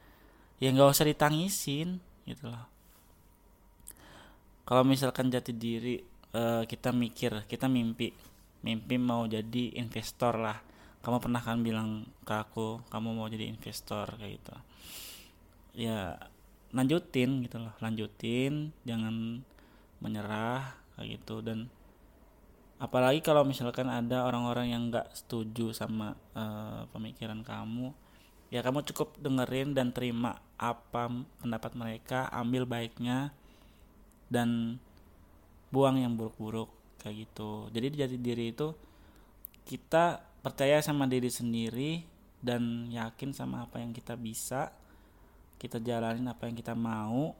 ya 0.63 0.71
nggak 0.71 0.93
usah 0.95 1.07
ditangisin 1.09 1.99
gitu 2.23 2.47
loh. 2.47 2.65
Kalau 4.63 4.87
misalkan 4.87 5.27
jati 5.27 5.51
diri 5.51 5.99
uh, 6.31 6.63
kita 6.63 6.95
mikir 6.95 7.43
kita 7.51 7.67
mimpi. 7.67 8.15
Mimpi 8.63 8.95
mau 8.95 9.27
jadi 9.27 9.75
investor 9.75 10.39
lah 10.39 10.72
kamu 11.03 11.19
pernah 11.19 11.43
kan 11.43 11.59
bilang 11.59 12.07
ke 12.23 12.31
aku 12.31 12.79
kamu 12.87 13.11
mau 13.11 13.27
jadi 13.27 13.51
investor 13.51 14.07
kayak 14.15 14.39
gitu. 14.39 14.55
Ya 15.75 16.15
lanjutin 16.73 17.45
gitu 17.45 17.61
loh 17.61 17.75
lanjutin 17.83 18.71
jangan 18.87 19.43
menyerah 19.99 20.79
kayak 20.95 21.19
gitu. 21.19 21.43
Dan 21.43 21.67
apalagi 22.79 23.19
kalau 23.19 23.43
misalkan 23.43 23.91
ada 23.91 24.23
orang-orang 24.23 24.71
yang 24.71 24.87
nggak 24.87 25.11
setuju 25.11 25.75
sama 25.75 26.15
uh, 26.33 26.87
pemikiran 26.95 27.43
kamu 27.43 27.91
ya 28.53 28.61
kamu 28.61 28.85
cukup 28.93 29.17
dengerin 29.17 29.73
dan 29.73 29.89
terima 29.89 30.37
apa 30.61 31.09
pendapat 31.41 31.73
mereka 31.73 32.29
ambil 32.29 32.69
baiknya 32.69 33.33
dan 34.29 34.77
buang 35.73 35.97
yang 35.97 36.13
buruk-buruk 36.13 36.69
kayak 37.01 37.25
gitu. 37.25 37.67
Jadi 37.73 37.97
jati 37.97 38.17
diri 38.21 38.53
itu 38.53 38.77
kita 39.65 40.32
percaya 40.43 40.83
sama 40.83 41.07
diri 41.07 41.31
sendiri 41.31 42.03
dan 42.43 42.91
yakin 42.91 43.31
sama 43.31 43.63
apa 43.63 43.79
yang 43.79 43.95
kita 43.95 44.19
bisa 44.19 44.75
kita 45.55 45.79
jalanin 45.79 46.27
apa 46.27 46.51
yang 46.51 46.59
kita 46.59 46.75
mau 46.75 47.31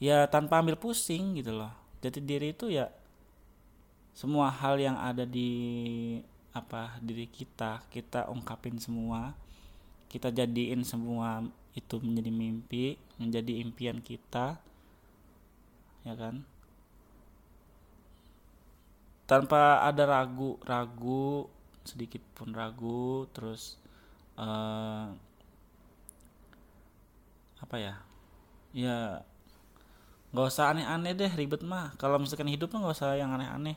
ya 0.00 0.24
tanpa 0.26 0.64
ambil 0.64 0.80
pusing 0.80 1.36
gitu 1.36 1.52
loh. 1.52 1.70
Jati 2.00 2.18
diri 2.24 2.56
itu 2.56 2.72
ya 2.72 2.88
semua 4.16 4.48
hal 4.48 4.80
yang 4.80 4.96
ada 4.96 5.28
di 5.28 5.52
apa 6.52 7.00
diri 7.00 7.28
kita 7.28 7.84
kita 7.88 8.28
ungkapin 8.28 8.76
semua 8.76 9.32
kita 10.12 10.28
jadiin 10.28 10.84
semua 10.84 11.40
itu 11.72 11.96
menjadi 12.04 12.28
mimpi 12.28 13.00
menjadi 13.16 13.52
impian 13.64 14.04
kita 14.04 14.60
ya 16.04 16.12
kan 16.12 16.44
tanpa 19.26 19.86
ada 19.86 20.02
ragu 20.04 20.58
ragu 20.66 21.46
sedikit 21.82 22.22
pun 22.34 22.54
ragu 22.54 23.26
terus 23.30 23.78
uh, 24.38 25.10
apa 27.62 27.76
ya? 27.78 27.94
Ya 28.72 29.22
nggak 30.32 30.48
usah 30.48 30.72
aneh-aneh 30.72 31.12
deh 31.14 31.32
ribet 31.32 31.62
mah. 31.62 31.94
Kalau 32.00 32.16
misalkan 32.18 32.50
hidup 32.50 32.72
mah 32.72 32.88
nggak 32.88 32.96
usah 32.98 33.14
yang 33.14 33.30
aneh-aneh. 33.36 33.76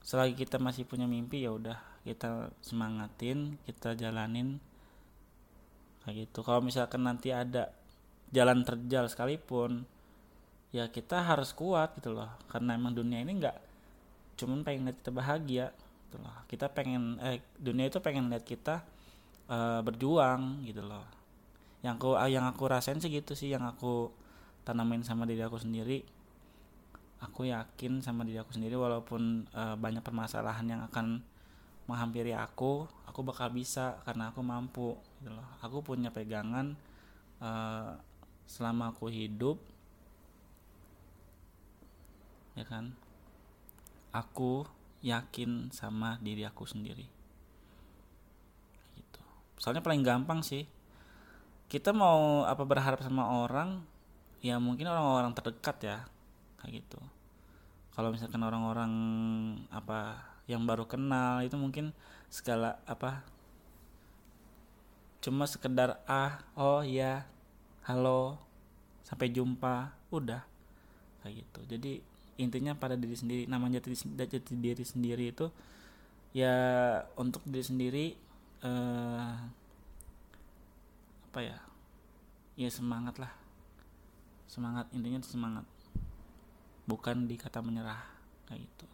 Selagi 0.00 0.32
kita 0.32 0.56
masih 0.56 0.88
punya 0.88 1.04
mimpi 1.04 1.44
ya 1.44 1.52
udah 1.52 1.78
kita 2.06 2.50
semangatin 2.64 3.60
kita 3.68 3.92
jalanin. 3.98 4.62
Kayak 6.02 6.28
gitu. 6.28 6.40
Kalau 6.40 6.64
misalkan 6.64 7.04
nanti 7.04 7.28
ada 7.34 7.68
jalan 8.32 8.64
terjal 8.64 9.10
sekalipun 9.10 9.84
ya 10.70 10.86
kita 10.88 11.20
harus 11.20 11.52
kuat 11.52 11.98
gitu 12.00 12.16
loh. 12.16 12.30
Karena 12.48 12.78
emang 12.78 12.96
dunia 12.96 13.20
ini 13.20 13.36
nggak 13.36 13.69
cuman 14.40 14.64
pengen 14.64 14.88
lihat 14.88 14.98
kita 15.04 15.12
bahagia 15.12 15.66
gitu 16.08 16.16
loh. 16.18 16.34
Kita 16.48 16.66
pengen 16.72 17.20
eh 17.20 17.44
dunia 17.60 17.86
itu 17.86 18.00
pengen 18.00 18.32
lihat 18.32 18.42
kita 18.42 18.82
uh, 19.46 19.84
berjuang 19.84 20.64
gitu 20.64 20.80
loh. 20.82 21.04
Yang 21.84 21.94
aku 22.00 22.08
yang 22.26 22.44
aku 22.48 22.64
rasain 22.66 22.98
sih 22.98 23.12
gitu 23.12 23.36
sih 23.36 23.52
yang 23.52 23.62
aku 23.68 24.10
tanamin 24.64 25.04
sama 25.04 25.28
diri 25.28 25.44
aku 25.44 25.60
sendiri. 25.60 26.02
Aku 27.20 27.44
yakin 27.44 28.00
sama 28.00 28.24
diri 28.24 28.40
aku 28.40 28.56
sendiri 28.56 28.74
walaupun 28.80 29.44
uh, 29.52 29.76
banyak 29.76 30.00
permasalahan 30.00 30.64
yang 30.64 30.82
akan 30.88 31.20
menghampiri 31.84 32.32
aku 32.32 32.86
aku 33.02 33.26
bakal 33.26 33.50
bisa 33.50 33.98
karena 34.06 34.30
aku 34.32 34.40
mampu 34.40 34.96
gitu 35.20 35.30
loh. 35.30 35.46
Aku 35.60 35.84
punya 35.84 36.08
pegangan 36.10 36.74
uh, 37.38 37.94
selama 38.48 38.90
aku 38.90 39.06
hidup. 39.12 39.60
Ya 42.58 42.66
kan 42.66 42.92
aku 44.10 44.66
yakin 45.00 45.72
sama 45.72 46.20
diri 46.20 46.44
aku 46.44 46.68
sendiri. 46.68 47.06
Gitu. 48.94 49.22
Soalnya 49.56 49.80
paling 49.80 50.04
gampang 50.04 50.44
sih. 50.44 50.68
Kita 51.70 51.94
mau 51.94 52.42
apa 52.44 52.66
berharap 52.66 52.98
sama 53.00 53.46
orang 53.46 53.86
ya 54.42 54.58
mungkin 54.58 54.90
orang-orang 54.90 55.32
terdekat 55.36 55.76
ya 55.86 55.98
kayak 56.60 56.82
gitu. 56.82 57.00
Kalau 57.94 58.10
misalkan 58.10 58.42
orang-orang 58.42 58.92
apa 59.70 60.18
yang 60.50 60.66
baru 60.66 60.88
kenal 60.90 61.46
itu 61.46 61.54
mungkin 61.54 61.94
segala 62.26 62.82
apa 62.86 63.22
cuma 65.20 65.44
sekedar 65.44 66.00
ah 66.08 66.40
oh 66.56 66.80
ya 66.80 67.28
halo 67.84 68.40
sampai 69.04 69.30
jumpa 69.30 69.94
udah 70.10 70.42
kayak 71.22 71.44
gitu. 71.44 71.60
Jadi 71.70 71.92
intinya 72.40 72.72
pada 72.72 72.96
diri 72.96 73.12
sendiri 73.12 73.44
namanya 73.44 73.84
jati, 73.84 74.08
jati 74.16 74.54
diri 74.56 74.84
sendiri 74.84 75.28
itu 75.28 75.46
ya 76.32 76.54
untuk 77.20 77.44
diri 77.44 77.64
sendiri 77.64 78.06
eh, 78.64 79.34
apa 81.30 81.40
ya 81.44 81.58
ya 82.58 82.70
semangat 82.72 83.16
lah. 83.20 83.32
Semangat 84.50 84.90
intinya 84.90 85.22
semangat. 85.22 85.66
Bukan 86.88 87.30
di 87.30 87.38
kata 87.38 87.62
menyerah 87.62 88.02
kayak 88.50 88.66
gitu. 88.66 88.86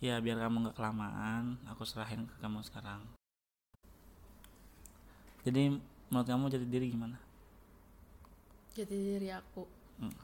Ya 0.00 0.16
biar 0.18 0.40
kamu 0.40 0.64
nggak 0.64 0.76
kelamaan 0.80 1.60
aku 1.68 1.84
serahin 1.84 2.24
ke 2.26 2.34
kamu 2.40 2.64
sekarang. 2.64 3.04
Jadi 5.44 5.76
menurut 6.12 6.28
kamu 6.28 6.52
jati 6.52 6.66
diri 6.68 6.92
gimana? 6.92 7.16
Jati 8.76 8.96
diri 8.96 9.28
aku. 9.32 9.64
Hmm. 10.00 10.16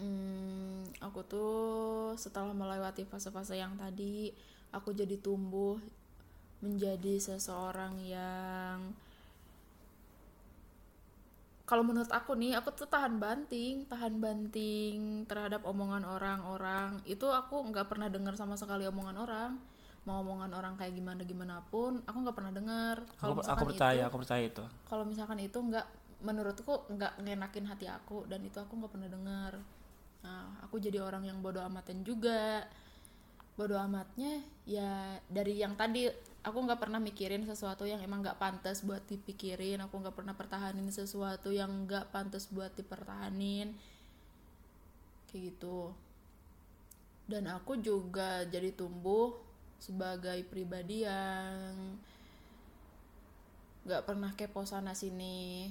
hmm, 0.00 0.82
aku 1.04 1.17
tuh 1.28 2.16
setelah 2.16 2.50
melewati 2.56 3.04
fase-fase 3.04 3.60
yang 3.60 3.76
tadi 3.76 4.32
aku 4.72 4.96
jadi 4.96 5.20
tumbuh 5.20 5.76
menjadi 6.58 7.22
seseorang 7.22 8.02
yang 8.02 8.96
kalau 11.68 11.84
menurut 11.84 12.08
aku 12.08 12.32
nih 12.32 12.56
aku 12.56 12.72
tuh 12.72 12.88
tahan 12.88 13.20
banting 13.20 13.84
tahan 13.86 14.16
banting 14.16 15.28
terhadap 15.28 15.68
omongan 15.68 16.00
orang-orang. 16.08 16.96
Itu 17.04 17.28
aku 17.28 17.60
nggak 17.68 17.92
pernah 17.92 18.08
dengar 18.08 18.32
sama 18.40 18.56
sekali 18.56 18.88
omongan 18.88 19.16
orang. 19.20 19.52
Mau 20.08 20.24
omongan 20.24 20.56
orang 20.56 20.80
kayak 20.80 20.96
gimana 20.96 21.28
gimana 21.28 21.60
pun 21.68 22.00
aku 22.08 22.16
nggak 22.24 22.36
pernah 22.40 22.52
dengar. 22.56 22.96
Kalau 23.20 23.36
aku, 23.36 23.44
aku 23.44 23.64
percaya 23.76 24.00
itu, 24.00 24.08
aku 24.08 24.16
percaya 24.24 24.42
itu. 24.48 24.64
kalau 24.88 25.04
misalkan 25.04 25.38
itu 25.44 25.60
nggak 25.60 25.86
menurutku 26.24 26.88
nggak 26.90 27.22
ngenakin 27.22 27.68
hati 27.68 27.86
aku 27.86 28.26
dan 28.26 28.42
itu 28.42 28.58
aku 28.58 28.74
nggak 28.74 28.90
pernah 28.90 29.06
dengar 29.06 29.52
nah 30.18 30.58
aku 30.66 30.82
jadi 30.82 30.98
orang 31.00 31.26
yang 31.26 31.38
bodoh 31.40 31.62
amatan 31.62 32.02
juga. 32.02 32.66
Bodoh 33.58 33.78
amatnya 33.78 34.38
ya 34.70 35.18
dari 35.26 35.58
yang 35.58 35.74
tadi 35.74 36.06
aku 36.46 36.58
nggak 36.62 36.78
pernah 36.78 37.02
mikirin 37.02 37.42
sesuatu 37.42 37.82
yang 37.82 37.98
emang 37.98 38.22
nggak 38.22 38.38
pantas 38.38 38.86
buat 38.86 39.02
dipikirin. 39.10 39.82
Aku 39.82 39.98
nggak 39.98 40.14
pernah 40.14 40.34
pertahanin 40.38 40.86
sesuatu 40.94 41.50
yang 41.50 41.86
nggak 41.86 42.14
pantas 42.14 42.46
buat 42.50 42.70
dipertahanin. 42.78 43.74
Kayak 45.30 45.42
gitu. 45.54 45.90
Dan 47.28 47.50
aku 47.50 47.76
juga 47.82 48.46
jadi 48.46 48.72
tumbuh 48.72 49.36
sebagai 49.78 50.42
pribadi 50.46 51.06
yang 51.06 51.98
nggak 53.86 54.04
pernah 54.04 54.30
kepo 54.36 54.66
sana 54.68 54.92
sini 54.92 55.70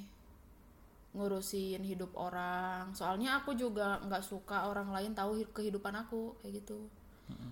ngurusin 1.17 1.81
hidup 1.81 2.13
orang. 2.13 2.93
Soalnya 2.93 3.41
aku 3.41 3.57
juga 3.57 3.97
nggak 4.05 4.21
suka 4.21 4.69
orang 4.69 4.93
lain 4.93 5.17
tahu 5.17 5.41
kehidupan 5.49 5.97
aku 5.97 6.37
kayak 6.39 6.61
gitu. 6.63 6.85
Mm-hmm. 7.27 7.51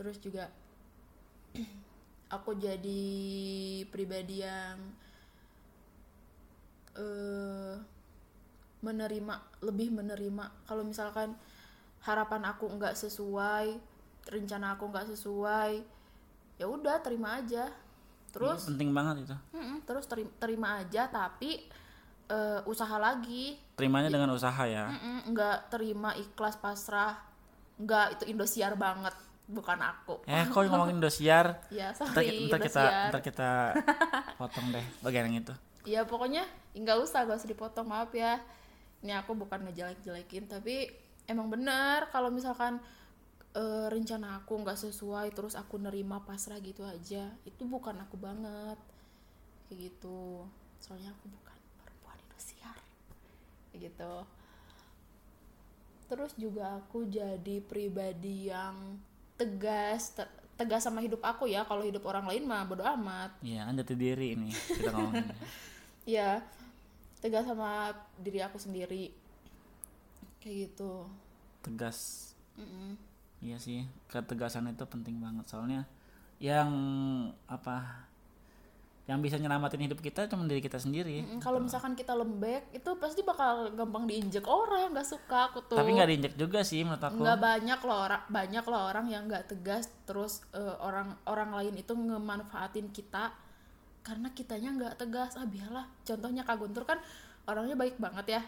terus 0.00 0.16
juga 0.16 0.48
aku 2.34 2.56
jadi 2.56 3.04
pribadi 3.92 4.40
yang 4.40 4.80
uh, 6.96 7.76
menerima 8.80 9.34
lebih 9.66 9.90
menerima. 9.90 10.44
Kalau 10.64 10.86
misalkan 10.86 11.34
harapan 12.06 12.46
aku 12.46 12.70
nggak 12.70 12.94
sesuai 12.94 13.76
rencana 14.28 14.76
aku 14.76 14.86
nggak 14.86 15.08
sesuai 15.12 15.72
ya 16.56 16.66
udah 16.70 17.02
terima 17.02 17.42
aja. 17.42 17.68
Terus 18.28 18.60
ya, 18.64 18.68
penting 18.70 18.90
banget 18.92 19.14
itu. 19.24 19.36
Terus 19.82 20.04
terima, 20.06 20.30
terima 20.38 20.68
aja 20.78 21.10
tapi 21.10 21.64
uh, 22.28 22.60
usaha 22.68 22.96
lagi. 23.00 23.56
Terimanya 23.74 24.12
dengan 24.12 24.30
usaha 24.32 24.62
ya? 24.68 24.92
Nggak 25.26 25.72
terima 25.72 26.14
ikhlas 26.14 26.60
pasrah. 26.60 27.18
Nggak 27.80 28.18
itu 28.18 28.24
Indosiar 28.30 28.76
banget 28.76 29.14
bukan 29.48 29.80
aku. 29.80 30.14
Eh 30.28 30.44
kok 30.44 30.68
ngomongin 30.68 30.96
Indosiar? 31.00 31.64
Ya 31.72 31.96
sorry 31.96 32.48
ntar, 32.52 32.60
ntar 32.60 32.60
kita 32.60 32.82
ntar 33.10 33.22
kita 33.32 33.50
potong 34.36 34.68
deh 34.70 34.84
bagian 35.00 35.32
yang 35.32 35.40
itu. 35.42 35.54
Ya 35.88 36.04
pokoknya 36.04 36.44
nggak 36.76 36.98
usah 37.00 37.24
gak 37.24 37.40
usah 37.40 37.50
dipotong 37.50 37.88
maaf 37.88 38.12
ya. 38.12 38.38
Ini 39.00 39.24
aku 39.24 39.32
bukan 39.32 39.64
ngejelek-jelekin 39.64 40.50
tapi 40.50 40.90
emang 41.24 41.48
bener 41.48 42.10
kalau 42.12 42.28
misalkan 42.28 42.82
eh, 43.56 43.86
rencana 43.88 44.42
aku 44.42 44.58
nggak 44.60 44.76
sesuai 44.76 45.32
terus 45.32 45.56
aku 45.56 45.80
nerima 45.80 46.20
pasrah 46.26 46.60
gitu 46.60 46.84
aja 46.84 47.32
itu 47.48 47.62
bukan 47.64 47.96
aku 48.04 48.20
banget. 48.20 48.76
Kayak 49.72 49.96
gitu. 49.96 50.44
Soalnya 50.76 51.16
aku 51.16 51.32
bukan 51.32 51.47
gitu 53.80 54.26
terus 56.08 56.32
juga 56.34 56.80
aku 56.80 57.04
jadi 57.04 57.60
pribadi 57.60 58.48
yang 58.48 58.96
tegas 59.36 60.16
te- 60.16 60.34
tegas 60.56 60.82
sama 60.82 60.98
hidup 60.98 61.20
aku 61.22 61.46
ya 61.46 61.62
kalau 61.62 61.84
hidup 61.84 62.02
orang 62.08 62.26
lain 62.26 62.48
mah 62.48 62.64
bodo 62.64 62.82
amat 62.82 63.38
Iya, 63.44 63.70
jati 63.70 63.94
diri 63.94 64.34
ini 64.34 64.50
kita 64.50 64.90
ngomongin. 64.90 65.30
ya 66.18 66.42
tegas 67.20 67.44
sama 67.46 67.92
diri 68.18 68.40
aku 68.42 68.56
sendiri 68.58 69.12
kayak 70.40 70.72
gitu 70.72 71.06
Tegas. 71.62 72.32
Mm-mm. 72.56 72.96
Iya 73.38 73.58
sih, 73.58 73.86
ketegasan 74.10 74.66
itu 74.70 74.82
penting 74.88 75.22
banget 75.22 75.46
soalnya 75.46 75.86
yang 76.38 76.70
apa 77.46 78.07
yang 79.08 79.24
bisa 79.24 79.40
nyelamatin 79.40 79.88
hidup 79.88 80.04
kita 80.04 80.28
cuma 80.28 80.44
diri 80.44 80.60
kita 80.60 80.76
sendiri. 80.76 81.24
Mm, 81.24 81.40
kalau 81.40 81.64
misalkan 81.64 81.96
kita 81.96 82.12
lembek 82.12 82.68
itu 82.76 82.90
pasti 83.00 83.24
bakal 83.24 83.72
gampang 83.72 84.04
diinjek 84.04 84.44
orang 84.44 84.92
nggak 84.92 85.08
suka 85.08 85.48
aku 85.48 85.64
tuh. 85.64 85.80
Tapi 85.80 85.96
nggak 85.96 86.08
diinjek 86.12 86.34
juga 86.36 86.60
sih 86.60 86.84
menurut 86.84 87.00
aku. 87.00 87.24
nggak 87.24 87.40
banyak 87.40 87.80
loh 87.88 87.98
orang 88.04 88.22
banyak 88.28 88.64
loh 88.68 88.82
orang 88.84 89.06
yang 89.08 89.24
nggak 89.24 89.48
tegas 89.48 89.88
terus 90.04 90.44
eh, 90.52 90.76
orang 90.84 91.16
orang 91.24 91.56
lain 91.56 91.80
itu 91.80 91.96
ngemanfaatin 91.96 92.92
kita 92.92 93.32
karena 94.04 94.28
kitanya 94.36 94.76
nggak 94.76 94.94
tegas. 95.00 95.40
Ah 95.40 95.48
biarlah. 95.48 95.88
Contohnya 96.04 96.44
kak 96.44 96.60
Guntur 96.60 96.84
kan 96.84 97.00
orangnya 97.48 97.80
baik 97.80 97.96
banget 97.96 98.36
ya. 98.36 98.42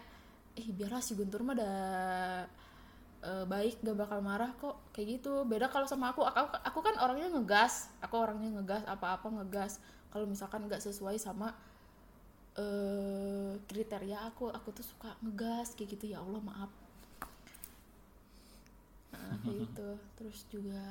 Ih 0.61 0.69
biarlah 0.77 1.01
si 1.01 1.17
Guntur 1.17 1.41
mah 1.41 1.57
ada 1.57 1.73
eh, 3.21 3.45
baik 3.45 3.85
gak 3.85 3.97
bakal 3.97 4.19
marah 4.21 4.51
kok 4.57 4.81
kayak 4.93 5.21
gitu. 5.21 5.45
Beda 5.45 5.69
kalau 5.69 5.85
sama 5.85 6.13
aku. 6.13 6.25
Aku 6.25 6.57
aku 6.61 6.79
kan 6.81 6.95
orangnya 7.01 7.29
ngegas. 7.33 7.93
Aku 8.01 8.17
orangnya 8.17 8.49
ngegas 8.59 8.83
apa-apa 8.89 9.29
ngegas. 9.41 9.77
Kalau 10.11 10.25
misalkan 10.27 10.67
nggak 10.67 10.83
sesuai 10.83 11.15
sama 11.21 11.55
eh 12.59 13.55
kriteria 13.63 14.27
aku 14.27 14.51
aku 14.51 14.75
tuh 14.75 14.83
suka 14.85 15.13
ngegas 15.21 15.77
kayak 15.77 15.97
gitu. 15.97 16.17
Ya 16.17 16.19
Allah 16.19 16.41
maaf. 16.41 16.71
Nah, 19.13 19.37
kayak 19.45 19.57
gitu. 19.69 19.89
Terus 20.17 20.39
juga 20.49 20.85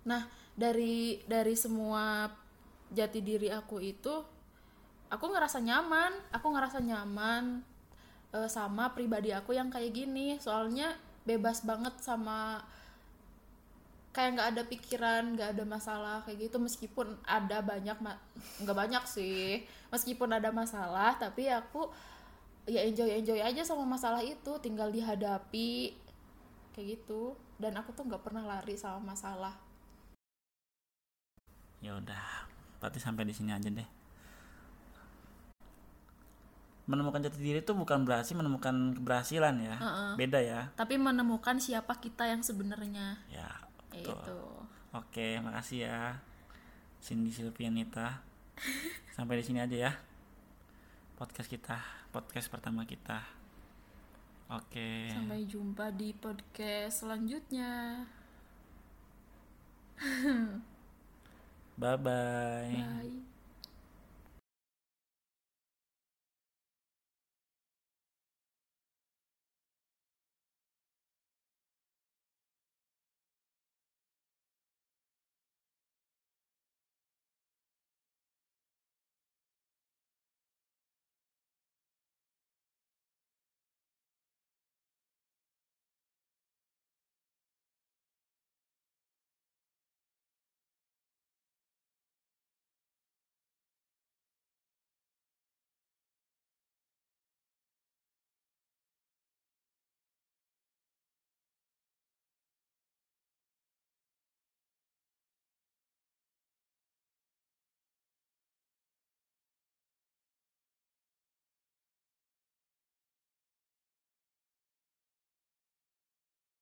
nah 0.00 0.24
dari 0.56 1.20
dari 1.28 1.52
semua 1.52 2.24
jati 2.88 3.20
diri 3.20 3.52
aku 3.52 3.84
itu 3.84 4.14
aku 5.12 5.24
ngerasa 5.28 5.60
nyaman. 5.60 6.12
Aku 6.32 6.46
ngerasa 6.54 6.78
nyaman 6.80 7.69
eh, 8.34 8.48
sama 8.50 8.92
pribadi 8.94 9.30
aku 9.34 9.54
yang 9.56 9.68
kayak 9.68 9.92
gini. 9.94 10.36
Soalnya 10.42 10.94
bebas 11.26 11.62
banget 11.62 11.94
sama 12.00 12.64
kayak 14.10 14.30
nggak 14.34 14.48
ada 14.56 14.62
pikiran 14.66 15.22
nggak 15.38 15.50
ada 15.54 15.64
masalah 15.64 16.16
kayak 16.26 16.50
gitu. 16.50 16.56
Meskipun 16.58 17.18
ada 17.26 17.62
banyak 17.62 17.96
nggak 18.62 18.76
banyak 18.76 19.04
sih. 19.06 19.62
Meskipun 19.90 20.30
ada 20.34 20.50
masalah 20.50 21.18
tapi 21.18 21.50
aku 21.50 21.90
ya 22.68 22.84
enjoy 22.86 23.10
enjoy 23.10 23.40
aja 23.40 23.62
sama 23.66 23.84
masalah 23.86 24.22
itu. 24.22 24.52
Tinggal 24.62 24.90
dihadapi 24.90 25.94
kayak 26.74 26.86
gitu. 27.00 27.34
Dan 27.60 27.76
aku 27.76 27.92
tuh 27.92 28.08
nggak 28.08 28.24
pernah 28.24 28.46
lari 28.46 28.74
sama 28.78 29.12
masalah. 29.12 29.52
Ya 31.80 31.96
udah, 31.96 32.44
berarti 32.76 33.00
sampai 33.00 33.24
di 33.24 33.32
sini 33.32 33.56
aja 33.56 33.72
deh. 33.72 33.99
Menemukan 36.90 37.22
jati 37.22 37.38
diri 37.38 37.62
itu 37.62 37.70
bukan 37.70 38.02
berarti 38.02 38.34
menemukan 38.34 38.98
keberhasilan 38.98 39.54
ya. 39.62 39.76
Beda 40.18 40.42
ya. 40.42 40.74
tapi 40.74 40.98
menemukan 40.98 41.56
siapa 41.56 41.94
kita 41.96 42.26
yang 42.26 42.42
sebenarnya 42.42 43.14
Ya, 43.30 43.46
betul. 43.94 44.10
gitu 44.10 44.38
Oke, 44.90 45.38
makasih 45.38 45.86
ya. 45.86 46.18
Cindy 46.98 47.30
Silvianita. 47.30 48.18
Sampai 49.16 49.38
di 49.38 49.46
sini 49.46 49.62
aja 49.62 49.76
ya. 49.86 49.92
Podcast 51.14 51.46
kita, 51.46 51.78
podcast 52.10 52.50
pertama 52.50 52.82
kita. 52.82 53.22
Oke. 54.50 55.14
sampai 55.14 55.46
jumpa 55.46 55.94
di 55.94 56.10
podcast 56.10 57.06
selanjutnya 57.06 58.02
Bye 61.78 61.94
bye. 61.94 62.74
bye 62.74 63.29